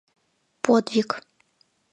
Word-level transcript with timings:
Подвиг 0.63 1.09